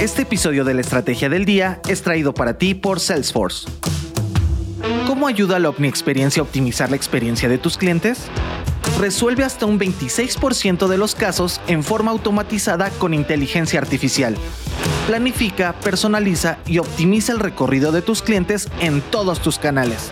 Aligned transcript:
Este 0.00 0.22
episodio 0.22 0.64
de 0.64 0.72
la 0.72 0.80
Estrategia 0.80 1.28
del 1.28 1.44
Día 1.44 1.82
es 1.86 2.00
traído 2.00 2.32
para 2.32 2.56
ti 2.56 2.74
por 2.74 3.00
Salesforce. 3.00 3.68
¿Cómo 5.06 5.26
ayuda 5.26 5.58
la 5.58 5.68
OVNI 5.68 5.88
Experiencia 5.88 6.40
a 6.40 6.44
optimizar 6.44 6.88
la 6.88 6.96
experiencia 6.96 7.50
de 7.50 7.58
tus 7.58 7.76
clientes? 7.76 8.22
Resuelve 8.98 9.44
hasta 9.44 9.66
un 9.66 9.78
26% 9.78 10.88
de 10.88 10.96
los 10.96 11.14
casos 11.14 11.60
en 11.66 11.84
forma 11.84 12.12
automatizada 12.12 12.88
con 12.88 13.12
inteligencia 13.12 13.78
artificial. 13.78 14.38
Planifica, 15.06 15.74
personaliza 15.74 16.56
y 16.64 16.78
optimiza 16.78 17.32
el 17.32 17.38
recorrido 17.38 17.92
de 17.92 18.00
tus 18.00 18.22
clientes 18.22 18.70
en 18.80 19.02
todos 19.02 19.42
tus 19.42 19.58
canales 19.58 20.10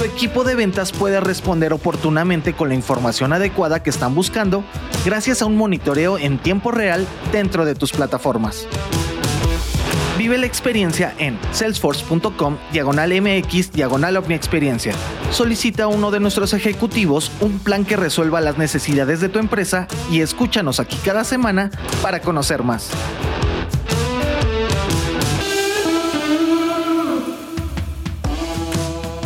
tu 0.00 0.06
equipo 0.06 0.44
de 0.44 0.54
ventas 0.54 0.92
puede 0.92 1.20
responder 1.20 1.74
oportunamente 1.74 2.54
con 2.54 2.70
la 2.70 2.74
información 2.74 3.34
adecuada 3.34 3.82
que 3.82 3.90
están 3.90 4.14
buscando 4.14 4.64
gracias 5.04 5.42
a 5.42 5.44
un 5.44 5.58
monitoreo 5.58 6.16
en 6.16 6.38
tiempo 6.38 6.70
real 6.70 7.06
dentro 7.32 7.66
de 7.66 7.74
tus 7.74 7.92
plataformas. 7.92 8.66
Vive 10.16 10.38
la 10.38 10.46
experiencia 10.46 11.14
en 11.18 11.38
salesforce.com 11.52 12.56
diagonal 12.72 13.12
mx 13.20 13.72
diagonal 13.72 14.16
experiencia. 14.30 14.94
Solicita 15.32 15.82
a 15.82 15.88
uno 15.88 16.10
de 16.10 16.20
nuestros 16.20 16.54
ejecutivos 16.54 17.30
un 17.42 17.58
plan 17.58 17.84
que 17.84 17.96
resuelva 17.96 18.40
las 18.40 18.56
necesidades 18.56 19.20
de 19.20 19.28
tu 19.28 19.38
empresa 19.38 19.86
y 20.10 20.22
escúchanos 20.22 20.80
aquí 20.80 20.96
cada 21.04 21.24
semana 21.24 21.70
para 22.00 22.20
conocer 22.20 22.62
más. 22.62 22.90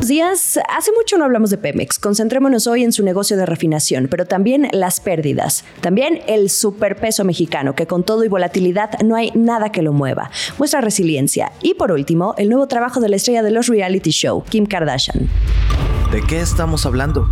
Días. 0.09 0.59
Hace 0.69 0.93
mucho 0.93 1.19
no 1.19 1.25
hablamos 1.25 1.51
de 1.51 1.59
Pemex. 1.59 1.99
Concentrémonos 1.99 2.67
hoy 2.67 2.85
en 2.85 2.93
su 2.93 3.03
negocio 3.03 3.37
de 3.37 3.47
refinación, 3.47 4.09
pero 4.11 4.27
también 4.27 4.69
las 4.73 5.01
pérdidas. 5.01 5.65
También 5.81 6.21
el 6.27 6.51
superpeso 6.51 7.25
mexicano, 7.25 7.75
que 7.75 7.87
con 7.87 8.05
todo 8.05 8.25
y 8.25 8.29
volatilidad 8.29 8.99
no 9.01 9.17
hay 9.17 9.31
nada 9.35 9.73
que 9.73 9.83
lo 9.83 9.93
mueva. 9.93 10.31
Muestra 10.59 10.81
resiliencia. 10.81 11.53
Y 11.63 11.75
por 11.75 11.93
último, 11.93 12.35
el 12.39 12.49
nuevo 12.49 12.67
trabajo 12.69 13.01
de 13.01 13.09
la 13.09 13.17
estrella 13.17 13.43
de 13.43 13.51
los 13.51 13.69
reality 13.69 14.11
show, 14.11 14.45
Kim 14.49 14.67
Kardashian. 14.67 15.29
¿De 16.13 16.23
qué 16.23 16.41
estamos 16.41 16.87
hablando? 16.87 17.27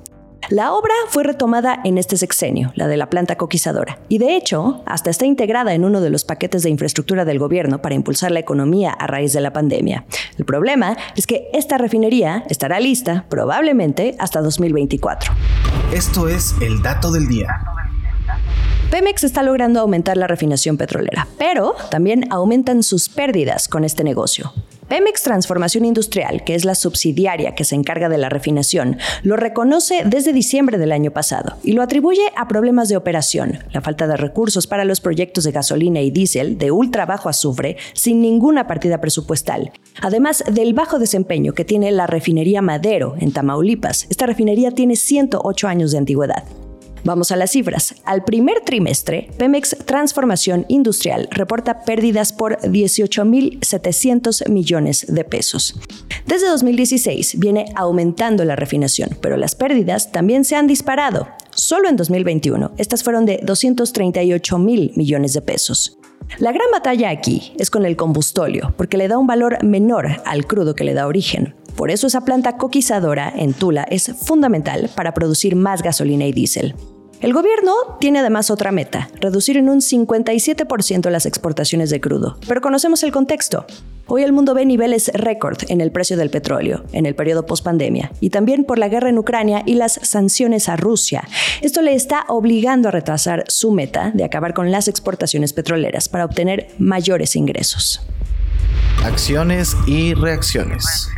La 0.49 0.73
obra 0.75 0.95
fue 1.09 1.25
retomada 1.25 1.81
en 1.85 1.99
este 1.99 2.17
sexenio, 2.17 2.71
la 2.77 2.87
de 2.87 2.97
la 2.97 3.11
planta 3.11 3.37
coquizadora, 3.37 3.99
y 4.09 4.19
de 4.19 4.37
hecho, 4.37 4.83
hasta 4.87 5.11
está 5.11 5.27
integrada 5.27 5.75
en 5.75 5.85
uno 5.85 6.01
de 6.01 6.09
los 6.09 6.25
paquetes 6.25 6.63
de 6.63 6.71
infraestructura 6.71 7.25
del 7.25 7.41
gobierno 7.41 7.83
para 7.83 7.97
impulsar 7.97 8.31
la 8.31 8.39
economía 8.39 8.93
a 8.93 9.09
raíz 9.09 9.33
de 9.33 9.41
la 9.41 9.53
pandemia. 9.53 10.05
El 10.39 10.45
problema 10.45 10.97
es 11.17 11.27
que 11.27 11.49
esta 11.53 11.79
refinería 11.79 12.45
estará 12.49 12.79
lista 12.79 13.25
probablemente 13.29 14.15
hasta 14.21 14.41
2024. 14.41 15.33
Esto 15.93 16.29
es 16.29 16.55
el 16.61 16.81
dato 16.81 17.11
del 17.11 17.27
día. 17.27 17.49
Pemex 18.91 19.25
está 19.25 19.43
logrando 19.43 19.81
aumentar 19.81 20.17
la 20.17 20.29
refinación 20.29 20.77
petrolera, 20.77 21.27
pero 21.39 21.75
también 21.91 22.33
aumentan 22.33 22.85
sus 22.85 23.09
pérdidas 23.09 23.67
con 23.67 23.83
este 23.83 24.05
negocio. 24.05 24.53
Pemex 24.89 25.23
Transformación 25.23 25.85
Industrial, 25.85 26.45
que 26.45 26.55
es 26.55 26.65
la 26.65 26.77
subsidiaria 26.77 27.57
que 27.57 27.65
se 27.65 27.75
encarga 27.75 28.09
de 28.09 28.19
la 28.19 28.29
refinación, 28.29 28.99
lo 29.25 29.37
reconoce 29.37 30.03
desde 30.07 30.33
diciembre 30.33 30.79
del 30.79 30.93
año 30.93 31.11
pasado 31.11 31.57
y 31.65 31.73
lo 31.73 31.83
atribuye 31.83 32.23
a 32.37 32.47
problemas 32.47 32.89
de 32.89 32.97
operación, 32.97 33.59
la 33.73 33.81
falta 33.81 34.07
de 34.07 34.17
recursos 34.17 34.69
para 34.69 34.85
los 34.85 35.01
proyectos 35.01 35.43
de 35.43 35.51
gasolina 35.51 36.01
y 36.03 36.13
diésel 36.13 36.57
de 36.57 36.71
ultra 36.71 37.05
bajo 37.05 37.29
azufre 37.29 37.77
sin 37.95 38.21
ninguna 38.21 38.69
partida 38.69 39.01
presupuestal, 39.01 39.73
además 40.01 40.45
del 40.49 40.73
bajo 40.73 41.01
desempeño 41.01 41.53
que 41.53 41.65
tiene 41.65 41.91
la 41.91 42.07
refinería 42.07 42.63
Madero 42.63 43.17
en 43.19 43.33
Tamaulipas. 43.33 44.07
Esta 44.09 44.27
refinería 44.27 44.71
tiene 44.71 44.95
108 44.95 45.67
años 45.67 45.91
de 45.91 45.99
antigüedad. 45.99 46.45
Vamos 47.07 47.31
a 47.31 47.37
las 47.37 47.53
cifras. 47.53 47.95
Al 48.05 48.25
primer 48.25 48.63
trimestre, 48.63 49.31
Pemex 49.39 49.77
Transformación 49.85 50.67
Industrial 50.67 51.29
reporta 51.31 51.85
pérdidas 51.85 52.33
por 52.33 52.59
18.700 52.59 54.49
millones 54.49 55.07
de 55.09 55.23
pesos. 55.23 55.79
Desde 56.27 56.49
2016 56.49 57.39
viene 57.39 57.67
aumentando 57.77 58.45
la 58.45 58.57
refinación, 58.57 59.11
pero 59.21 59.37
las 59.37 59.55
pérdidas 59.55 60.11
también 60.11 60.45
se 60.45 60.57
han 60.57 60.67
disparado. 60.67 61.29
Solo 61.55 61.89
en 61.89 61.95
2021, 61.95 62.73
estas 62.77 63.05
fueron 63.05 63.25
de 63.25 63.39
238 63.41 64.59
mil 64.59 64.91
millones 64.97 65.33
de 65.33 65.43
pesos. 65.43 65.99
La 66.39 66.51
gran 66.51 66.67
batalla 66.73 67.11
aquí 67.11 67.53
es 67.57 67.71
con 67.71 67.87
el 67.87 67.95
combustóleo, 67.95 68.75
porque 68.77 68.97
le 68.97 69.07
da 69.07 69.17
un 69.17 69.29
valor 69.29 69.63
menor 69.63 70.09
al 70.25 70.45
crudo 70.49 70.75
que 70.75 70.83
le 70.83 70.95
da 70.95 71.07
origen. 71.07 71.55
Por 71.77 71.93
eso 71.93 72.09
esa 72.09 72.23
planta 72.23 72.57
coquizadora 72.57 73.33
en 73.33 73.53
Tula 73.53 73.85
es 73.85 74.13
fundamental 74.25 74.91
para 74.97 75.15
producir 75.15 75.55
más 75.55 75.83
gasolina 75.83 76.27
y 76.27 76.33
diésel. 76.33 76.75
El 77.23 77.33
gobierno 77.33 77.73
tiene 77.99 78.19
además 78.19 78.51
otra 78.51 78.73
meta, 78.73 79.09
reducir 79.21 79.57
en 79.57 79.71
un 79.71 79.81
57% 79.81 81.09
las 81.09 81.25
exportaciones 81.25 81.89
de 81.89 81.99
crudo. 81.99 82.37
Pero 82.47 82.61
conocemos 82.61 83.03
el 83.03 83.13
contexto. 83.13 83.65
Hoy 84.07 84.23
el 84.23 84.33
mundo 84.33 84.53
ve 84.53 84.67
niveles 84.67 85.11
récord 85.15 85.59
en 85.69 85.81
el 85.81 85.91
precio 85.91 86.17
del 86.17 86.31
petróleo 86.31 86.85
en 86.93 87.07
el 87.07 87.15
periodo 87.15 87.47
pospandemia 87.47 88.13
y 88.21 88.31
también 88.31 88.65
por 88.65 88.79
la 88.79 88.89
guerra 88.89 89.09
en 89.09 89.19
Ucrania 89.19 89.63
y 89.65 89.75
las 89.75 89.99
sanciones 90.03 90.69
a 90.69 90.77
Rusia. 90.77 91.27
Esto 91.63 91.81
le 91.81 91.95
está 91.95 92.25
obligando 92.29 92.89
a 92.89 92.93
retrasar 92.93 93.45
su 93.49 93.73
meta 93.73 94.13
de 94.15 94.23
acabar 94.23 94.53
con 94.53 94.71
las 94.71 94.87
exportaciones 94.87 95.55
petroleras 95.55 96.09
para 96.09 96.27
obtener 96.27 96.69
mayores 96.79 97.35
ingresos. 97.35 98.03
Acciones 99.05 99.75
y 99.87 100.15
reacciones. 100.15 101.09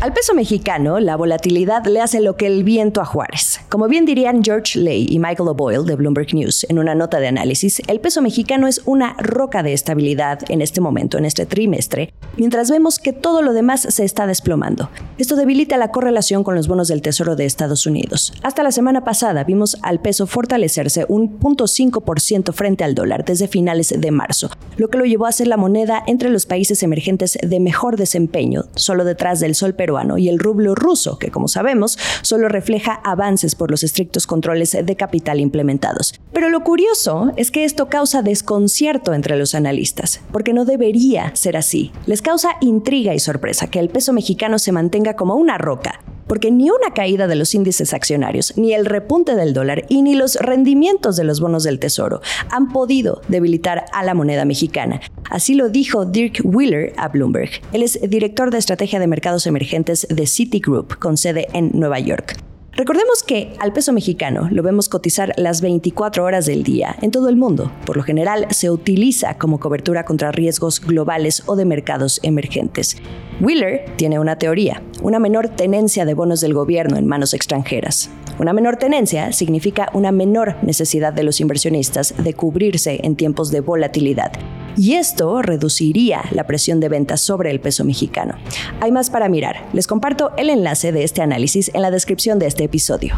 Al 0.00 0.14
peso 0.14 0.32
mexicano, 0.32 0.98
la 0.98 1.14
volatilidad 1.14 1.84
le 1.84 2.00
hace 2.00 2.22
lo 2.22 2.34
que 2.34 2.46
el 2.46 2.64
viento 2.64 3.02
a 3.02 3.04
Juárez. 3.04 3.60
Como 3.68 3.86
bien 3.86 4.06
dirían 4.06 4.42
George 4.42 4.78
Lay 4.78 5.06
y 5.10 5.18
Michael 5.18 5.50
O'Boyle 5.50 5.84
de 5.84 5.94
Bloomberg 5.94 6.32
News 6.32 6.64
en 6.70 6.78
una 6.78 6.94
nota 6.94 7.20
de 7.20 7.28
análisis, 7.28 7.82
el 7.86 8.00
peso 8.00 8.22
mexicano 8.22 8.66
es 8.66 8.80
una 8.86 9.14
roca 9.18 9.62
de 9.62 9.74
estabilidad 9.74 10.38
en 10.48 10.62
este 10.62 10.80
momento, 10.80 11.18
en 11.18 11.26
este 11.26 11.44
trimestre, 11.44 12.14
mientras 12.38 12.70
vemos 12.70 12.98
que 12.98 13.12
todo 13.12 13.42
lo 13.42 13.52
demás 13.52 13.82
se 13.82 14.06
está 14.06 14.26
desplomando. 14.26 14.88
Esto 15.18 15.36
debilita 15.36 15.76
la 15.76 15.90
correlación 15.90 16.44
con 16.44 16.54
los 16.54 16.66
bonos 16.66 16.88
del 16.88 17.02
Tesoro 17.02 17.36
de 17.36 17.44
Estados 17.44 17.84
Unidos. 17.84 18.32
Hasta 18.42 18.62
la 18.62 18.72
semana 18.72 19.04
pasada 19.04 19.44
vimos 19.44 19.76
al 19.82 20.00
peso 20.00 20.26
fortalecerse 20.26 21.04
un 21.10 21.38
0.5% 21.38 22.54
frente 22.54 22.84
al 22.84 22.94
dólar 22.94 23.26
desde 23.26 23.48
finales 23.48 23.94
de 23.94 24.10
marzo, 24.10 24.48
lo 24.78 24.88
que 24.88 24.96
lo 24.96 25.04
llevó 25.04 25.26
a 25.26 25.32
ser 25.32 25.46
la 25.46 25.58
moneda 25.58 26.02
entre 26.06 26.30
los 26.30 26.46
países 26.46 26.82
emergentes 26.82 27.36
de 27.42 27.60
mejor 27.60 27.98
desempeño, 27.98 28.64
solo 28.76 29.04
detrás 29.04 29.40
del 29.40 29.54
sol 29.54 29.74
y 30.18 30.28
el 30.28 30.38
rublo 30.38 30.74
ruso, 30.74 31.18
que 31.18 31.30
como 31.30 31.48
sabemos 31.48 31.98
solo 32.22 32.48
refleja 32.48 33.00
avances 33.04 33.54
por 33.54 33.70
los 33.70 33.82
estrictos 33.82 34.26
controles 34.26 34.76
de 34.82 34.96
capital 34.96 35.40
implementados. 35.40 36.14
Pero 36.32 36.48
lo 36.48 36.62
curioso 36.62 37.32
es 37.36 37.50
que 37.50 37.64
esto 37.64 37.88
causa 37.88 38.22
desconcierto 38.22 39.14
entre 39.14 39.36
los 39.36 39.54
analistas, 39.54 40.20
porque 40.32 40.52
no 40.52 40.64
debería 40.64 41.34
ser 41.34 41.56
así. 41.56 41.92
Les 42.06 42.22
causa 42.22 42.50
intriga 42.60 43.14
y 43.14 43.18
sorpresa 43.18 43.68
que 43.68 43.80
el 43.80 43.88
peso 43.88 44.12
mexicano 44.12 44.58
se 44.58 44.72
mantenga 44.72 45.16
como 45.16 45.34
una 45.34 45.58
roca, 45.58 46.00
porque 46.30 46.52
ni 46.52 46.70
una 46.70 46.94
caída 46.94 47.26
de 47.26 47.34
los 47.34 47.56
índices 47.56 47.92
accionarios, 47.92 48.56
ni 48.56 48.72
el 48.72 48.86
repunte 48.86 49.34
del 49.34 49.52
dólar 49.52 49.84
y 49.88 50.02
ni 50.02 50.14
los 50.14 50.36
rendimientos 50.36 51.16
de 51.16 51.24
los 51.24 51.40
bonos 51.40 51.64
del 51.64 51.80
tesoro 51.80 52.20
han 52.50 52.68
podido 52.68 53.20
debilitar 53.26 53.86
a 53.92 54.04
la 54.04 54.14
moneda 54.14 54.44
mexicana. 54.44 55.00
Así 55.28 55.54
lo 55.54 55.70
dijo 55.70 56.04
Dirk 56.04 56.40
Wheeler 56.44 56.92
a 56.96 57.08
Bloomberg. 57.08 57.50
Él 57.72 57.82
es 57.82 57.98
director 58.08 58.52
de 58.52 58.58
estrategia 58.58 59.00
de 59.00 59.08
mercados 59.08 59.44
emergentes 59.48 60.06
de 60.08 60.24
Citigroup, 60.28 61.00
con 61.00 61.16
sede 61.16 61.48
en 61.52 61.72
Nueva 61.74 61.98
York. 61.98 62.36
Recordemos 62.74 63.24
que 63.24 63.52
al 63.58 63.72
peso 63.72 63.92
mexicano 63.92 64.46
lo 64.52 64.62
vemos 64.62 64.88
cotizar 64.88 65.34
las 65.36 65.60
24 65.60 66.22
horas 66.22 66.46
del 66.46 66.62
día 66.62 66.94
en 67.02 67.10
todo 67.10 67.28
el 67.28 67.34
mundo. 67.34 67.72
Por 67.84 67.96
lo 67.96 68.04
general 68.04 68.46
se 68.50 68.70
utiliza 68.70 69.36
como 69.36 69.58
cobertura 69.58 70.04
contra 70.04 70.30
riesgos 70.30 70.80
globales 70.80 71.42
o 71.46 71.56
de 71.56 71.64
mercados 71.64 72.20
emergentes. 72.22 72.98
Wheeler 73.40 73.86
tiene 73.96 74.18
una 74.18 74.36
teoría, 74.36 74.82
una 75.00 75.18
menor 75.18 75.48
tenencia 75.48 76.04
de 76.04 76.12
bonos 76.12 76.42
del 76.42 76.52
gobierno 76.52 76.98
en 76.98 77.06
manos 77.06 77.32
extranjeras. 77.32 78.10
Una 78.38 78.52
menor 78.52 78.76
tenencia 78.76 79.32
significa 79.32 79.88
una 79.94 80.12
menor 80.12 80.56
necesidad 80.62 81.12
de 81.14 81.22
los 81.22 81.40
inversionistas 81.40 82.14
de 82.22 82.34
cubrirse 82.34 83.00
en 83.02 83.16
tiempos 83.16 83.50
de 83.50 83.60
volatilidad 83.60 84.32
y 84.76 84.94
esto 84.94 85.42
reduciría 85.42 86.22
la 86.30 86.46
presión 86.46 86.80
de 86.80 86.88
ventas 86.88 87.20
sobre 87.20 87.50
el 87.50 87.60
peso 87.60 87.84
mexicano. 87.84 88.34
Hay 88.80 88.92
más 88.92 89.10
para 89.10 89.28
mirar. 89.28 89.68
Les 89.72 89.86
comparto 89.86 90.32
el 90.36 90.50
enlace 90.50 90.92
de 90.92 91.04
este 91.04 91.22
análisis 91.22 91.70
en 91.74 91.82
la 91.82 91.90
descripción 91.90 92.38
de 92.38 92.46
este 92.46 92.64
episodio. 92.64 93.14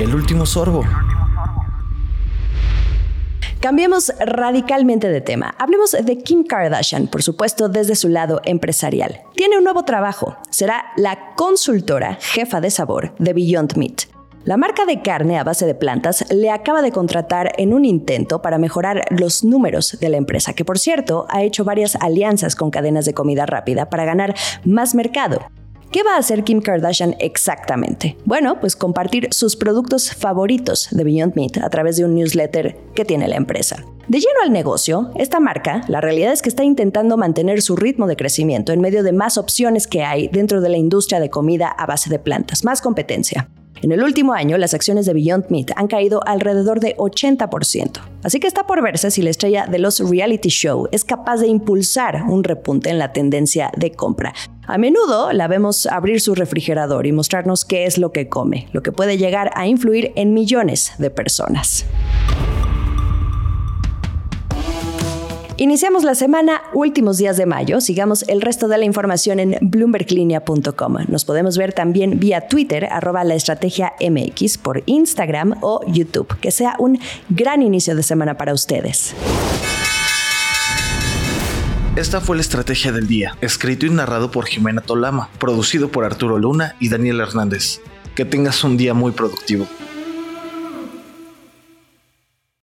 El 0.00 0.14
último 0.14 0.46
sorbo. 0.46 0.84
Cambiemos 3.64 4.12
radicalmente 4.18 5.08
de 5.08 5.22
tema. 5.22 5.54
Hablemos 5.58 5.92
de 5.92 6.18
Kim 6.18 6.44
Kardashian, 6.44 7.06
por 7.06 7.22
supuesto, 7.22 7.70
desde 7.70 7.96
su 7.96 8.10
lado 8.10 8.42
empresarial. 8.44 9.22
Tiene 9.36 9.56
un 9.56 9.64
nuevo 9.64 9.84
trabajo. 9.84 10.36
Será 10.50 10.84
la 10.98 11.34
consultora 11.34 12.18
jefa 12.20 12.60
de 12.60 12.70
sabor 12.70 13.14
de 13.18 13.32
Beyond 13.32 13.78
Meat. 13.78 14.02
La 14.44 14.58
marca 14.58 14.84
de 14.84 15.00
carne 15.00 15.38
a 15.38 15.44
base 15.44 15.64
de 15.64 15.74
plantas 15.74 16.30
le 16.30 16.50
acaba 16.50 16.82
de 16.82 16.92
contratar 16.92 17.52
en 17.56 17.72
un 17.72 17.86
intento 17.86 18.42
para 18.42 18.58
mejorar 18.58 19.06
los 19.08 19.44
números 19.44 19.96
de 19.98 20.10
la 20.10 20.18
empresa, 20.18 20.52
que 20.52 20.66
por 20.66 20.78
cierto 20.78 21.24
ha 21.30 21.42
hecho 21.42 21.64
varias 21.64 21.96
alianzas 21.96 22.56
con 22.56 22.70
cadenas 22.70 23.06
de 23.06 23.14
comida 23.14 23.46
rápida 23.46 23.88
para 23.88 24.04
ganar 24.04 24.34
más 24.66 24.94
mercado. 24.94 25.40
¿Qué 25.94 26.02
va 26.02 26.16
a 26.16 26.18
hacer 26.18 26.42
Kim 26.42 26.60
Kardashian 26.60 27.14
exactamente? 27.20 28.16
Bueno, 28.24 28.58
pues 28.58 28.74
compartir 28.74 29.28
sus 29.30 29.54
productos 29.54 30.12
favoritos 30.12 30.88
de 30.90 31.04
Beyond 31.04 31.36
Meat 31.36 31.58
a 31.58 31.70
través 31.70 31.96
de 31.96 32.04
un 32.04 32.16
newsletter 32.16 32.76
que 32.96 33.04
tiene 33.04 33.28
la 33.28 33.36
empresa. 33.36 33.84
De 34.08 34.18
lleno 34.18 34.40
al 34.42 34.50
negocio, 34.50 35.12
esta 35.14 35.38
marca, 35.38 35.82
la 35.86 36.00
realidad 36.00 36.32
es 36.32 36.42
que 36.42 36.48
está 36.48 36.64
intentando 36.64 37.16
mantener 37.16 37.62
su 37.62 37.76
ritmo 37.76 38.08
de 38.08 38.16
crecimiento 38.16 38.72
en 38.72 38.80
medio 38.80 39.04
de 39.04 39.12
más 39.12 39.38
opciones 39.38 39.86
que 39.86 40.02
hay 40.02 40.26
dentro 40.26 40.60
de 40.60 40.68
la 40.68 40.78
industria 40.78 41.20
de 41.20 41.30
comida 41.30 41.68
a 41.68 41.86
base 41.86 42.10
de 42.10 42.18
plantas, 42.18 42.64
más 42.64 42.82
competencia. 42.82 43.48
En 43.82 43.92
el 43.92 44.02
último 44.02 44.32
año, 44.32 44.56
las 44.56 44.72
acciones 44.72 45.04
de 45.06 45.12
Beyond 45.12 45.46
Meat 45.50 45.72
han 45.76 45.88
caído 45.88 46.20
alrededor 46.26 46.80
de 46.80 46.96
80%. 46.96 48.00
Así 48.22 48.40
que 48.40 48.46
está 48.46 48.66
por 48.66 48.82
verse 48.82 49.10
si 49.10 49.20
la 49.20 49.30
estrella 49.30 49.66
de 49.66 49.78
los 49.78 50.00
reality 50.00 50.48
show 50.48 50.88
es 50.92 51.04
capaz 51.04 51.38
de 51.38 51.48
impulsar 51.48 52.22
un 52.28 52.44
repunte 52.44 52.90
en 52.90 52.98
la 52.98 53.12
tendencia 53.12 53.70
de 53.76 53.92
compra. 53.92 54.32
A 54.66 54.78
menudo 54.78 55.32
la 55.32 55.48
vemos 55.48 55.86
abrir 55.86 56.20
su 56.20 56.34
refrigerador 56.34 57.06
y 57.06 57.12
mostrarnos 57.12 57.64
qué 57.64 57.84
es 57.84 57.98
lo 57.98 58.12
que 58.12 58.28
come, 58.28 58.68
lo 58.72 58.82
que 58.82 58.92
puede 58.92 59.18
llegar 59.18 59.50
a 59.54 59.66
influir 59.66 60.12
en 60.16 60.32
millones 60.32 60.92
de 60.98 61.10
personas. 61.10 61.84
Iniciamos 65.56 66.02
la 66.02 66.16
semana 66.16 66.62
últimos 66.72 67.16
días 67.16 67.36
de 67.36 67.46
mayo. 67.46 67.80
Sigamos 67.80 68.24
el 68.26 68.40
resto 68.40 68.66
de 68.66 68.76
la 68.76 68.84
información 68.86 69.38
en 69.38 69.56
bloomberglinea.com. 69.60 70.96
Nos 71.06 71.24
podemos 71.24 71.56
ver 71.56 71.72
también 71.72 72.18
vía 72.18 72.48
Twitter, 72.48 72.86
arroba 72.86 73.22
la 73.22 73.36
estrategia 73.36 73.92
MX, 74.00 74.58
por 74.58 74.82
Instagram 74.86 75.54
o 75.60 75.80
YouTube. 75.86 76.36
Que 76.40 76.50
sea 76.50 76.74
un 76.80 76.98
gran 77.28 77.62
inicio 77.62 77.94
de 77.94 78.02
semana 78.02 78.36
para 78.36 78.52
ustedes. 78.52 79.14
Esta 81.94 82.20
fue 82.20 82.34
la 82.34 82.42
estrategia 82.42 82.90
del 82.90 83.06
día, 83.06 83.36
escrito 83.40 83.86
y 83.86 83.90
narrado 83.90 84.32
por 84.32 84.46
Jimena 84.46 84.80
Tolama, 84.80 85.30
producido 85.38 85.88
por 85.88 86.04
Arturo 86.04 86.36
Luna 86.36 86.74
y 86.80 86.88
Daniel 86.88 87.20
Hernández. 87.20 87.80
Que 88.16 88.24
tengas 88.24 88.64
un 88.64 88.76
día 88.76 88.92
muy 88.92 89.12
productivo. 89.12 89.68